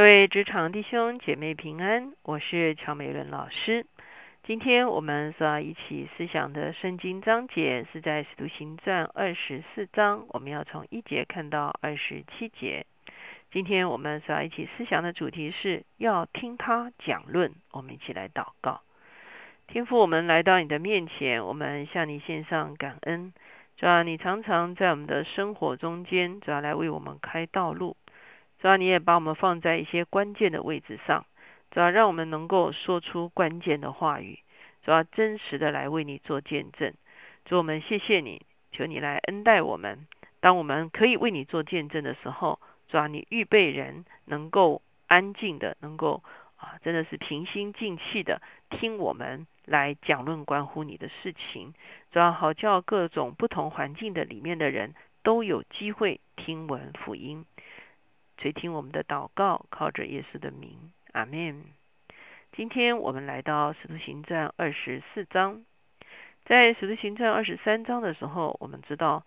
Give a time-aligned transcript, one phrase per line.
[0.00, 3.84] 各位职场弟兄姐妹平安，我是乔美伦老师。
[4.44, 12.86] 今天我们所要一起思想的圣经章节是在《使徒行传》二十四章，我们要从一节看到二十七节。
[13.52, 17.52] 今天我们所要一起思想的主题是要听他讲论。
[17.70, 18.80] 我们一起来祷告，
[19.66, 23.34] 天父，我们来到你的面前，我们向你献上感恩。
[23.76, 27.98] 主要你常常在我们的生活中间，主要来为我们开道路。
[28.60, 31.24] 主要你也把我们放在一些关键的位置上，
[31.70, 34.38] 主要让我们能够说出关键的话语，
[34.84, 36.92] 主要真实的来为你做见证。
[37.46, 40.06] 主我们谢谢你，求你来恩待我们。
[40.40, 46.22] 当我们可以为你做见证的时候，主要你预备人能够安静的，能够
[46.56, 51.72] 啊，真的是平心静气的听我们来讲论关乎你的事情。
[52.12, 57.46] 主要好叫各种不同环境的里面的人都有机会听闻福音。
[58.40, 61.62] 垂听我们的祷告，靠着耶稣的名，阿门。
[62.52, 65.66] 今天我们来到使徒行传二十四章，
[66.46, 69.26] 在使徒行传二十三章的时候，我们知道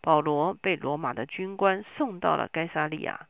[0.00, 3.28] 保罗被罗马的军官送到了该撒利亚。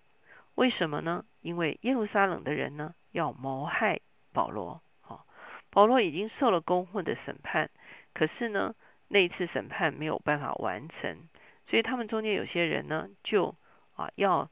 [0.54, 1.22] 为什么呢？
[1.42, 4.00] 因为耶路撒冷的人呢要谋害
[4.32, 4.80] 保罗。
[5.02, 5.26] 好，
[5.68, 7.68] 保罗已经受了公会的审判，
[8.14, 8.74] 可是呢
[9.08, 11.28] 那一次审判没有办法完成，
[11.68, 13.54] 所以他们中间有些人呢就
[13.96, 14.50] 啊要。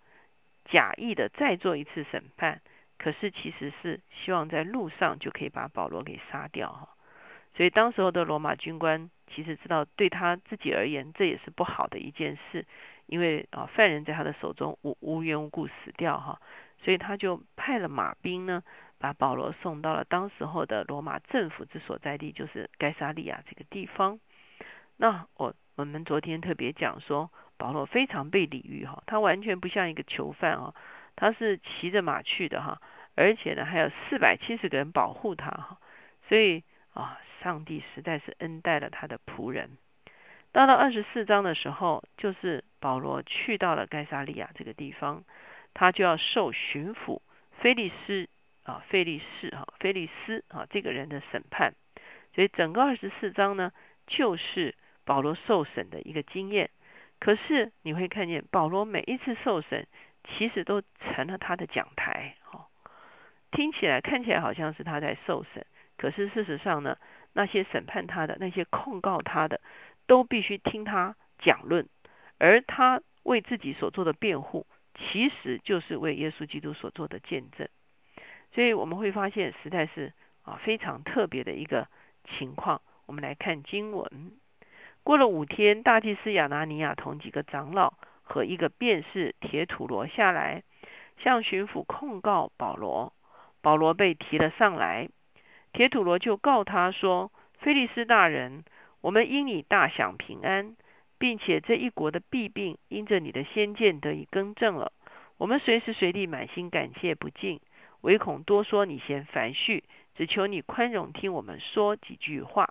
[0.69, 2.61] 假意的再做一次审判，
[2.99, 6.89] 可是其实是希望在路上就可以把保罗给杀掉哈。
[7.55, 12.65] 所以当时候的罗马军官其实知道对他自己而言这也是不好的一件事，
[13.07, 16.41] 因为啊犯人在他的手中无无缘无故死掉哈，
[16.85, 18.63] 所以他就派了马兵呢，
[18.99, 24.21] 把保罗送到了当时候的罗马政府之所在地，就是该沙利亚这个地方。
[24.97, 27.31] 那我我们昨天特别讲说。
[27.57, 30.73] 保罗非常被礼遇哈，他完全不像一个囚犯啊，
[31.17, 32.81] 他是骑着马去的哈，
[33.17, 35.79] 而且呢还有四百七十个人保护他哈，
[36.29, 36.63] 所以
[36.95, 39.77] 啊，上帝实在是恩待了他的仆人。
[40.53, 45.25] 到了二十四章的时候，就是保罗去到了盖萨利亚这个地方，
[45.75, 47.21] 他就要受巡抚
[47.59, 48.29] 菲利斯
[48.63, 51.75] 啊，菲利士哈，菲利斯啊这个人的审判，
[52.37, 53.73] 所以整个二十四章呢，
[54.07, 54.77] 就是
[55.09, 56.69] 保罗受审的一个经验。
[57.19, 59.89] 可是你会看见保罗每一次受审，
[60.25, 62.69] 其实都成了他的讲台，哈，
[63.51, 65.65] 听起来看起来好像是他在受审，
[65.97, 66.99] 可是事实上呢，
[67.33, 69.61] 那些审判他的、那些控告他的，
[70.07, 71.89] 都必须听他讲论，
[72.39, 77.67] 而他为自己所做的辩护，其实就是为耶稣基督所做的见证。
[78.53, 81.89] 所以我们会发现，实在是啊非常特别的一个
[82.39, 82.81] 情况。
[83.07, 84.07] 我们来看经文。
[85.09, 90.65] 过了五天，大祭司亚拿尼亚同几个长老和一个便士铁土罗下来，
[91.17, 93.15] 向巡抚控告保罗。
[93.63, 95.09] 保罗被提了上来，
[95.73, 98.65] 铁土罗就告他说：“菲利斯大人，
[99.01, 100.77] 我们因你大享平安，
[101.17, 104.93] 并且这一国的弊病因着你的先见得以更正了。
[105.39, 107.63] 我们随时随地满心感谢不尽，
[108.03, 112.69] 唯恐多说你嫌繁絮，只求你宽容听我们说几句话。”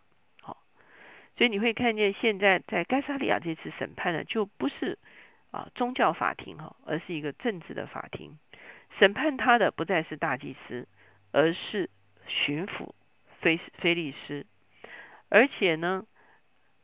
[1.37, 4.97] 所以你会看见，现在在该萨利亚这次审判呢，就不是
[5.51, 8.39] 啊宗教法庭哈，而是一个政治的法庭。
[8.97, 10.87] 审判他的不再是大祭司，
[11.31, 11.91] 而是
[12.25, 12.89] 巡抚
[13.39, 14.47] 菲菲利斯。
[15.29, 16.07] 而且呢，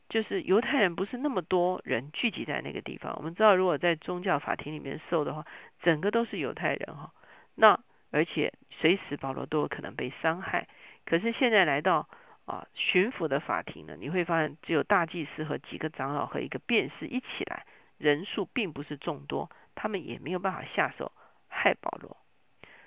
[0.08, 3.16] 就是犹太人不是那么多人聚集在那个地方。
[3.18, 5.48] 我们知道，如果在宗教法庭里面受的话，
[5.82, 7.12] 整个都是犹太人哈。
[7.56, 7.80] 那
[8.12, 10.68] 而且随时保罗都有可能被伤害。
[11.06, 12.08] 可是现在来到。
[12.46, 17.66] 啊，巡抚的法庭呢，你会发现只有大祭司和几个长老和一个辩士一起来，
[17.98, 21.12] 人数并不是众多，他们也没有办法下手
[21.48, 22.18] 害保罗。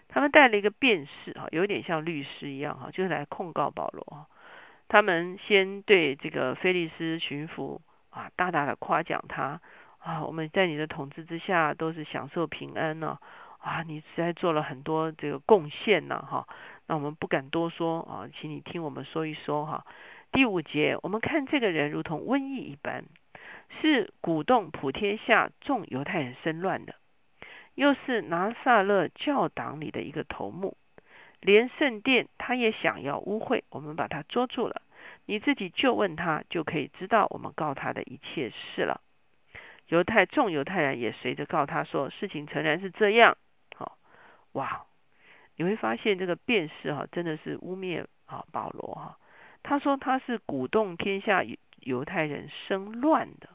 [0.09, 4.27] 他们带了一个辩士，哈，有点像律师一样，哈，就是来控告保罗。
[4.89, 7.81] 他们先对这个菲利斯巡抚
[8.11, 9.61] 啊，大大的夸奖他
[9.99, 13.19] 啊，我们在你的统治之下都是享受平安呢，
[13.59, 16.47] 啊，你实在做了很多这个贡献呢，哈。
[16.89, 19.85] 那我们不敢多说啊，请你听我们说一说哈。
[20.33, 23.05] 第五节，我们看这个人如同瘟疫一般，
[23.81, 26.95] 是鼓动普天下众犹太人生乱的，
[27.75, 30.77] 又是拿撒勒教党里的一个头目，
[31.41, 34.83] 连圣殿他也想要污秽，我们把他捉住了。
[35.25, 39.01] 你自己就问他，就可以知道我们告他的一切事了。
[39.89, 43.37] 犹太众犹太人也随着告他说，事情诚然是这样。
[43.75, 43.99] 好，
[44.53, 44.87] 哇。
[45.57, 49.19] 你会发现这个辩士哈，真的是污蔑啊保罗哈。
[49.63, 51.43] 他说他是鼓动天下
[51.81, 53.49] 犹太人生乱的，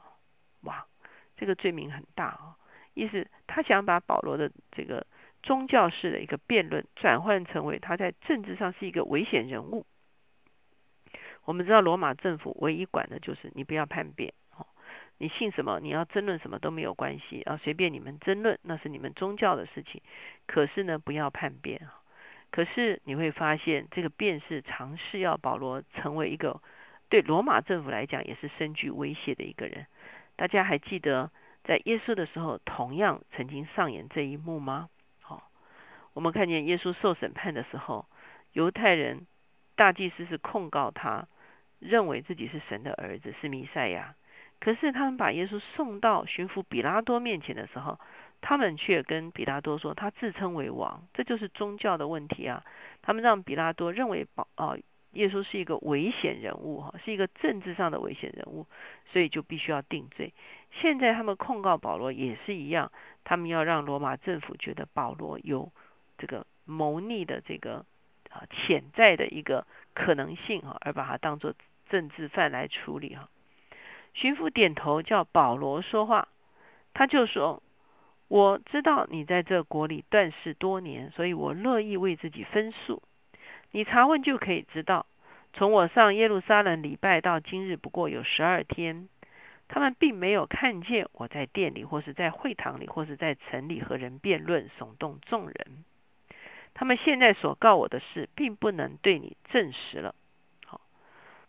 [0.62, 0.86] 哇，
[1.36, 2.56] 这个罪名很大啊。
[2.94, 5.06] 意思他想把保罗的这个
[5.42, 9.86] 宗教式的一个辩论，转换成为他在政治上是一个危险人物。
[11.44, 14.34] 我们知道罗马政府唯一管的就是你不要叛变，
[15.22, 20.02] 你信什么，你要争论什么都没有关系啊，随便你们争论，那是你们宗教的事情。
[20.48, 22.02] 可是呢，不要叛变啊。
[22.50, 26.60] 可是你会发现，这个便是尝试要保罗成为一个
[27.08, 29.86] 对罗马政府来讲也是深具威胁的一个人。
[30.34, 31.30] 大家还记得
[31.62, 34.88] 在耶稣的时候，同样曾经上演这一幕吗？
[35.20, 35.48] 好，
[36.14, 38.06] 我们看见耶稣受审判的时候，
[38.54, 39.24] 犹太人
[39.76, 41.28] 大祭司是控告他。
[41.78, 44.14] 认为自己是神的儿子，是弥赛亚。
[44.62, 47.98] 可是他们把耶稣送到巡抚比拉多面前的时候，
[48.40, 52.64] 他们却跟比拉多说，他自称为王，这就是宗教的问题啊！
[53.02, 54.76] 他们让比拉多认为保啊，
[55.14, 58.68] 耶稣是一个危险人物哈，是一个政治上的危险人物，
[59.12, 60.32] 所以就必须要定罪。
[60.70, 62.92] 现在他们控告保罗也是一样，
[63.24, 65.72] 他们要让罗马政府觉得保罗有
[66.18, 67.84] 这个谋逆的这个
[68.30, 71.52] 啊潜在的一个可能性哈，而把他当做。
[71.90, 73.28] 政治犯来处理哈，
[74.14, 76.28] 巡抚点头叫保罗说话，
[76.94, 77.62] 他就说
[78.28, 83.02] ：“我知道你在这国里断事多年，所以我乐意为自己分数。
[83.70, 85.06] 你查问就可以知道，
[85.54, 89.08] 从我上耶路撒冷礼拜到今日不过有十二天，
[89.66, 95.84] 他们并没有看见我在店里或是在会堂里或是在城里和人辩论，耸动众人。
[96.74, 100.14] 他们现在所告我的事，并不能对你证实了。”
[100.66, 100.82] 好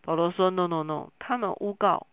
[0.02, 2.08] 保罗说：“No No No，他们诬告。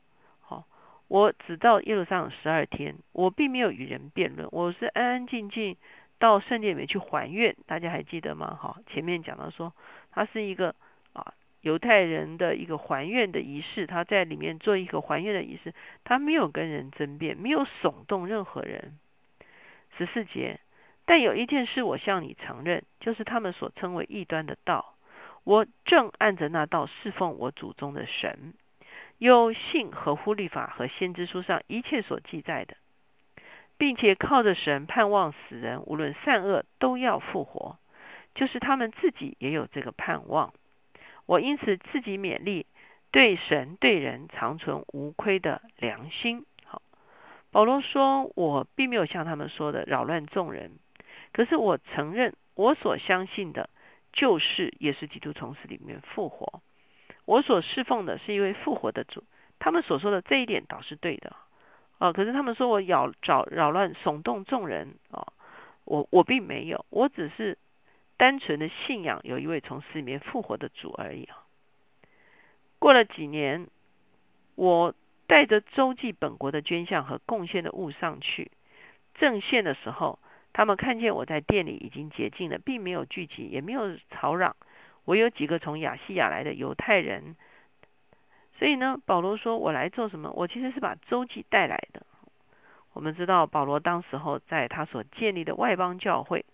[1.10, 5.76] 我只到耶路撒冷十二天，我并没有与人辩论，我是安安静静
[6.20, 7.56] 到圣殿里面去还愿。
[7.66, 8.56] 大家还记得吗？
[8.62, 9.74] 哈，前面讲到说，
[10.12, 10.76] 他是一个
[11.12, 15.74] 啊犹太人的一个还愿的仪式，他在里面做一个还愿的仪式，
[16.04, 18.96] 他没有跟人争辩，没有耸动任何人。
[19.98, 20.60] 十四节，
[21.06, 24.94] 但有一件事我向你承认，就是他们所称为异端的道。”
[25.42, 28.52] 我正按着那道侍奉我祖宗的神，
[29.20, 32.74] 有信和乎律法和先知书上一切所记载的，
[33.76, 37.76] 并且靠着神盼望死人无论善恶都要复活，
[38.34, 40.54] 就是他们自己也有这个盼望。
[41.26, 42.64] 我因此自己勉励，
[43.10, 46.46] 对神对人长存无亏的良心。
[46.64, 46.80] 好，
[47.50, 50.78] 保罗说，我并没有像他们说的扰乱众人，
[51.34, 53.68] 可是我承认我所相信的。
[54.12, 56.62] 就是耶稣基督从死里面复活，
[57.24, 59.24] 我所侍奉的是一位复活的主。
[59.58, 61.36] 他们所说的这一点倒是对的
[61.98, 65.32] 啊，可是他们说我扰扰扰乱耸动众人啊，
[65.84, 67.58] 我我并没有，我只是
[68.16, 71.44] 单纯的信仰有一位从死里面复活的主而已啊。
[72.78, 73.68] 过了几年，
[74.54, 74.94] 我
[75.26, 78.50] 带着周记本国的捐项和贡献的物上去
[79.14, 80.18] 正线的时候。
[80.52, 84.56] 他们看见我在店里已经洁净了，并没有聚集，也没有吵嚷。
[85.10, 87.34] 我有几个从亚细亚来的犹太人，
[88.56, 90.30] 所以呢，保罗说我来做什么？
[90.36, 92.06] 我其实是把周记带来的。
[92.92, 96.44] 我们知道保罗当时候在他所建立的外邦教会，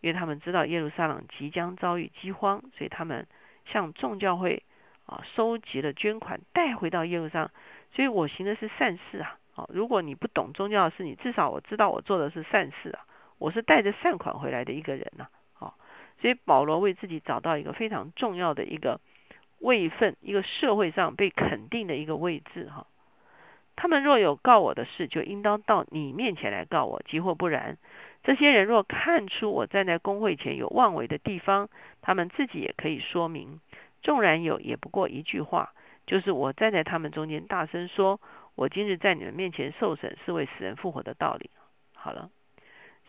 [0.00, 3.24] 因为他们知道耶路撒冷即将遭遇饥荒，所以他们
[3.66, 4.64] 向众教会
[5.06, 7.52] 啊收集了捐款，带回到耶路撒。
[7.92, 9.38] 所以我行的是善事啊！
[9.54, 13.06] 哦，如果你不懂宗教的事，你至少我知道我做的是善事啊。
[13.38, 15.28] 我是带着善款回来的一个人呐，
[16.22, 19.00] 所以保罗为自己找到一个非常重要的一个
[19.58, 22.86] 位份，一个社会上被肯定的一个位置哈。
[23.74, 27.76] 他们若有告我的事，就应当到你面前来告我；即或不然，
[28.22, 31.68] 这些人若看出我站在公会前有妄为的地方，
[32.02, 33.58] 他们自己也可以说明。
[34.00, 35.72] 纵然有，也不过一句话，
[36.06, 38.20] 就是我站在他们中间大声说：
[38.54, 41.50] 我今日在你们面前受审，是为死人复活的道理。
[41.94, 42.30] 好了。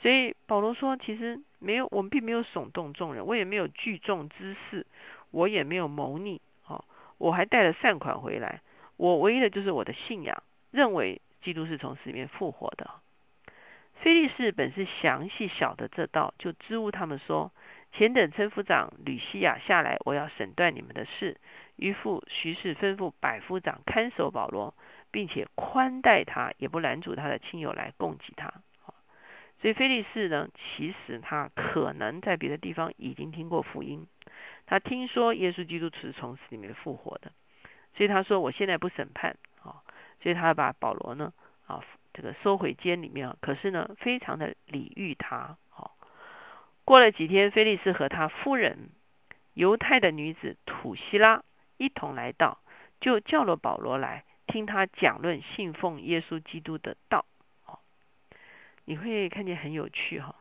[0.03, 4.85] 所以保罗说，其实没有，我们并没有耸动众人，我也没有聚众之事，
[5.31, 6.83] 我也没有谋逆，哦，
[7.17, 8.59] 我还带了善款回来。
[8.97, 12.89] 我唯一的就是我的信仰，认为基督是从死里面复活的。
[14.01, 17.53] 菲利士本是详细晓得这道，就支吾他们说：
[17.93, 21.37] 前等称夫长吕西亚下来，我要审断你们的事。
[21.77, 24.75] 于父徐氏吩咐百夫长看守保罗，
[25.11, 28.53] 并且宽待他，也不拦阻他的亲友来供给他。
[29.63, 34.05] 所以菲利士呢，其实他可能在别的地方已经听过福音，
[34.65, 37.31] 他听说耶稣基督是从死里面复活的，
[37.95, 39.79] 所以他说我现在不审判啊，
[40.21, 41.31] 所以他把保罗呢
[41.65, 41.81] 啊
[42.13, 45.55] 这个收回监里面，可是呢非常的礼遇他。
[45.69, 45.95] 好，
[46.83, 48.89] 过了几天，菲利士和他夫人
[49.53, 51.41] 犹太的女子土希拉
[51.77, 52.59] 一同来到，
[52.99, 57.23] 就叫了保罗来听他讲论信奉耶稣基督的道。
[58.85, 60.35] 你会看见很有趣哈，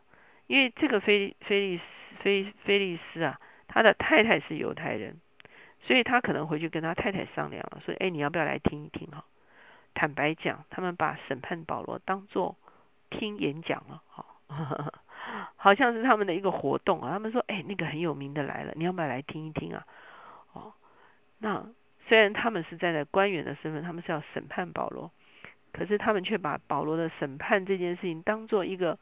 [0.46, 1.82] 因为这个菲菲利斯
[2.22, 5.20] 菲菲利斯啊，他的太太是犹太人，
[5.82, 9.24] 所以他可能回去跟他太太商量了，说：“哎，你要不要来听一听？”哈，
[9.94, 12.56] 坦白讲，他们把审判保罗当做
[13.10, 14.24] 听演讲了，哈，
[15.56, 17.10] 好像是他们的一个活动啊。
[17.12, 19.86] 他们说：“哎，那个很有名的来了，你要不要来听一听啊？”
[20.52, 20.72] 哦，
[21.38, 21.64] 那
[22.08, 25.10] 虽然他们是站在官员的身份，他们是要审判保罗，
[25.72, 28.98] 可是他们却把保罗的审判这件事情当做一个。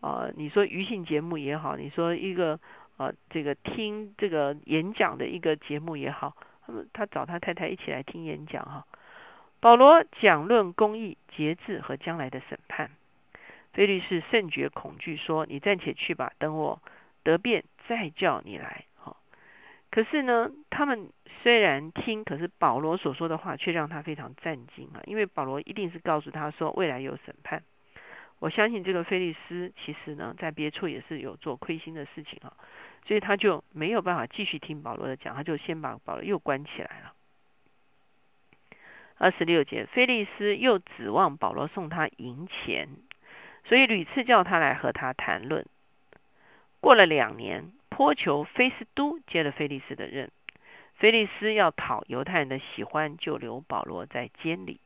[0.00, 2.60] 呃，你说娱性节目也好，你说一个
[2.98, 8.84] 呃这个听这个演讲的一个节目也好，他们他找他太太一起来听演讲哈。
[9.60, 12.90] 保罗讲论公义、节制和将来的审判。
[13.72, 16.82] 菲律士甚觉恐惧，说：“你暂且去吧，等我
[17.22, 18.84] 得便再叫你来。”
[19.94, 21.08] 可是呢，他们
[21.44, 27.62] 虽然听，可是保罗所说的话却让他非常震惊啊，因为保罗一定是告诉他说未来有审判。
[28.40, 32.52] 我相信这个菲利斯其实呢，在别处也是有做亏心的事情啊，
[33.06, 37.12] 所以他就没有办法继续听保罗的讲，他就先把保罗又关起来了。
[39.18, 42.88] 二十六节，菲利斯又指望保罗送他银钱，
[43.64, 45.64] 所以屡次叫他来和他谈论。
[46.80, 50.28] 过了两年，颇求菲斯都接了菲利斯的任，
[50.96, 54.80] 菲利斯要讨犹太人的喜欢，就留保罗在监里。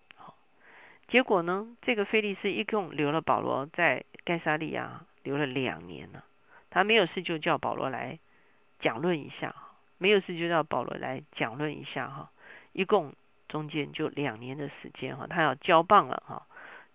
[1.07, 1.75] 结果呢？
[1.81, 6.23] 这个菲利斯一共留了保罗在盖萨利亚留了两年了。
[6.69, 8.19] 他没有事就叫保罗来
[8.79, 9.55] 讲论一下，
[9.97, 12.31] 没有事就叫保罗来讲论一下哈。
[12.75, 13.15] 一共
[13.49, 16.47] 中间就两年的时间哈，他要交棒了哈。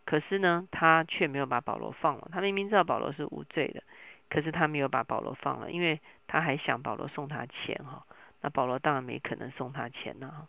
[0.06, 2.30] 可是呢，他却没有把保罗放了。
[2.32, 3.82] 他明明知道保罗是无罪的，
[4.30, 8.06] 可是他没有把保罗放了，因为他还想保罗送他钱哈。
[8.42, 10.48] 那保罗当然没可能送他钱了，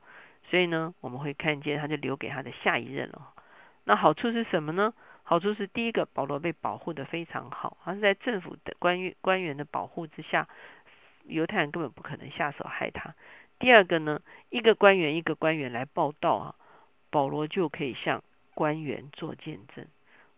[0.51, 3.31] 所以呢，我们会看见他就留给他的下一任了。
[3.85, 4.93] 那好处是什么呢？
[5.23, 10.49] 好处是第一个，保罗被保护的非常好，他是在政府的官员官员的保护之下，
[11.25, 13.15] 犹太人根本不可能下手害他。
[13.59, 16.55] 第二个呢，一个官员一个官员来报道啊，
[17.11, 19.87] 保罗就可以向官员做见证。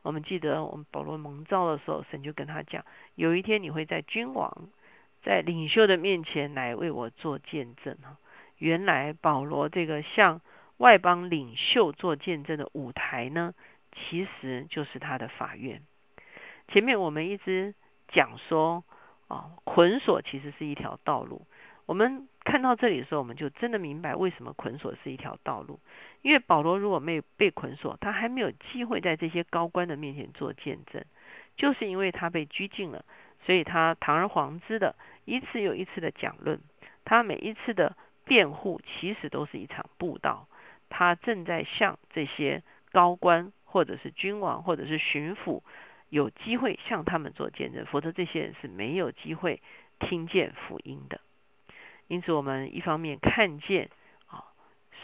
[0.07, 2.85] 我们记得我们保罗蒙召的时候，神就跟他讲，
[3.17, 4.69] 有一天你会在君王、
[5.23, 8.17] 在领袖的面前来为我做见证啊。
[8.59, 10.41] 原来保罗这个向。
[10.79, 13.55] 外邦领袖做见证的舞台呢，
[13.93, 15.81] 其实就是他的法院。
[16.69, 17.75] 前面我们一直
[18.09, 18.85] 讲说，
[19.29, 21.47] 啊，捆锁其实是一条道路。
[21.87, 25.81] 我们看到这里的时候，我们就真的明白为什么捆锁是一条道路。
[26.23, 31.05] 因为保罗如果没有被捆锁，他还没有机会在这些高官的面前做见证，
[31.57, 33.05] 就是因为他被拘禁了，
[33.45, 36.61] 所以他堂而皇之的一次又一次的讲论，
[37.05, 40.47] 他每一次的辩护其实都是一场布道。
[40.89, 42.63] 他正在向这些
[42.93, 45.63] 高官，或者是君王，或者是巡抚，
[46.11, 49.61] 有机会向他们做见证，否则这些人是没有机会
[49.99, 51.21] 听见福音的。
[52.09, 53.91] 因此，我们一方面看见
[54.27, 54.45] 啊，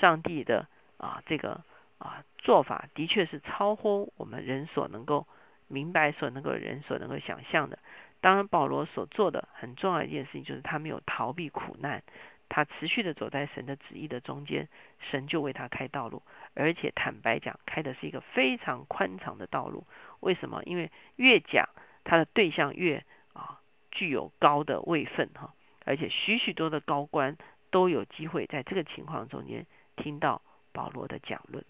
[0.00, 0.66] 上帝的
[0.98, 1.62] 啊这个
[1.98, 5.26] 啊做法，的确是超乎我们人所能够
[5.68, 7.78] 明白、所能够人所能够想象的。
[8.20, 12.02] 当然，保罗所做的很重要一件事情，就是他没有逃避苦难。
[12.48, 14.68] 他持续的走在神的旨意的中间，
[15.10, 19.86] 神就为他开道路，而且坦白讲，开的是一个非常宽敞的道路。
[20.20, 20.62] 为什么？
[20.64, 21.70] 因为越讲
[22.04, 23.58] 他的对象越啊
[23.90, 25.54] 具有高的位分哈，
[25.84, 27.36] 而且许许多的高官
[27.70, 31.64] 都有机会在这个情况中间听到保罗的讲论。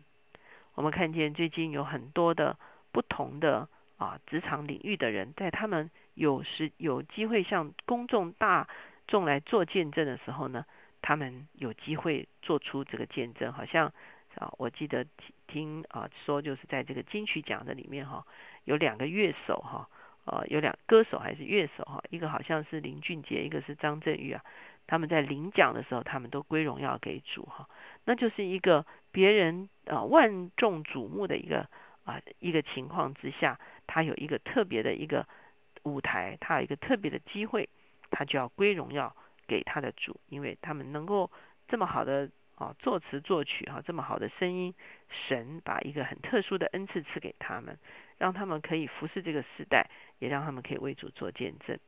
[0.75, 2.59] 我们看见最近有很多的
[2.93, 8.69] 不同的啊职场领域的人，在他们有时有机会向公众大。
[9.09, 10.65] 众来做见证的时候呢，
[11.03, 13.53] 他们有机会做出这个见证。
[13.53, 13.93] 好像
[14.37, 15.05] 啊，我记得
[15.49, 18.25] 听啊说，就是在这个金曲奖的里面哈，
[18.65, 19.89] 有两个乐手哈，
[20.25, 24.45] 呃，有两歌手还是乐手哈，一个好像是林俊杰，一个是张震岳啊。
[24.87, 27.69] 他们在领奖的时候，他们都归荣耀给主哈，
[28.05, 31.69] 那就是一个别人啊万众瞩目的一个
[32.05, 35.27] 啊一个情况之下，他有一个特别的一个
[35.83, 37.69] 舞台，他有一个特别的机会。
[38.15, 41.31] 他就要归荣耀给他的主，因为他们能够
[41.67, 44.75] 这么好的啊作词作曲哈，这么好的声音，
[45.09, 47.79] 神把一个很特殊的恩赐赐给他们，
[48.19, 51.79] 让他们可以服侍这个时代，也让他们可以为主做见证。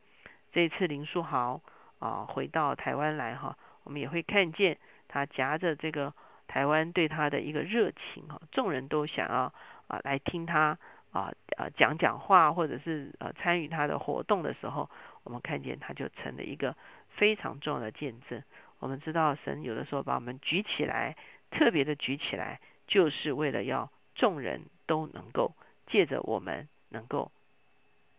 [0.52, 1.60] 这一次林书豪
[1.98, 4.78] 啊回到台湾来哈，我们也会看见
[5.08, 6.12] 他夹着这个
[6.46, 9.52] 台湾对他的一个热情哈，众人都想要
[9.88, 10.78] 啊来听他。
[11.14, 14.90] 啊啊讲讲话，或者是呃参与他的活动的时候，
[15.22, 16.74] 我们看见他就成了一个
[17.08, 18.42] 非常重要的见证。
[18.78, 21.16] 我们知道神有的时候把我们举起来，
[21.50, 25.54] 特别的举起来，就是为了要众人都能够
[25.86, 27.32] 借着我们能够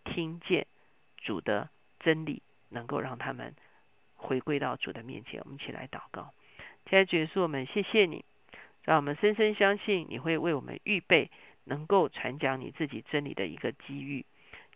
[0.03, 0.67] 听见
[1.17, 1.69] 主的
[1.99, 3.55] 真理，能够让他们
[4.15, 5.41] 回归到主的面前。
[5.43, 6.33] 我们一起来祷告，
[6.89, 8.25] 亲爱的耶稣，我们谢谢你，
[8.83, 11.29] 让我们深深相信你会为我们预备
[11.63, 14.25] 能够传讲你自己真理的一个机遇。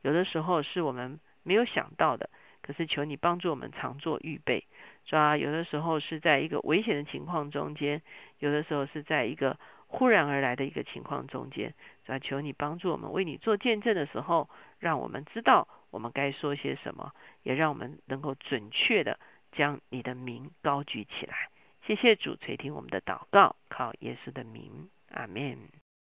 [0.01, 2.29] 有的时候是我们没有想到的，
[2.61, 4.65] 可是求你帮助我们常做预备。
[5.05, 5.35] 是吧？
[5.35, 8.03] 有的时候是在一个危险的情况中间，
[8.37, 11.73] 有的时候是在一个忽然而来的一个情况中间，
[12.05, 12.19] 是吧？
[12.19, 14.47] 求你帮助我们为你做见证的时候，
[14.77, 17.11] 让我们知道我们该说些什么，
[17.41, 19.19] 也让我们能够准确的
[19.51, 21.49] 将你的名高举起来。
[21.87, 25.57] 谢谢主垂听我们的祷告，靠耶稣的名，阿门。